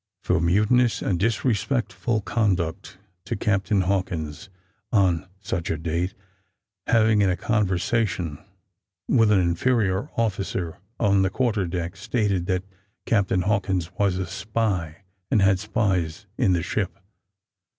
For 0.23 0.41
mutinous 0.41 1.03
and 1.03 1.19
disrespectful 1.19 2.21
conduct 2.21 2.97
to 3.25 3.35
Captain 3.35 3.81
Hawkins, 3.81 4.49
on 4.91 5.27
(such 5.39 5.69
a 5.69 5.77
date), 5.77 6.15
having 6.87 7.21
in 7.21 7.29
a 7.29 7.37
conversation 7.37 8.39
with 9.07 9.29
an 9.29 9.39
inferior 9.39 10.09
officer 10.17 10.79
on 10.99 11.21
the 11.21 11.29
quarter 11.29 11.67
deck 11.67 11.95
stated 11.95 12.47
that 12.47 12.63
Captain 13.05 13.43
Hawkins 13.43 13.91
was 13.99 14.17
a 14.17 14.25
spy, 14.25 15.03
and 15.29 15.39
had 15.39 15.59
spies 15.59 16.25
in 16.35 16.53
the 16.53 16.63
ship. 16.63 16.97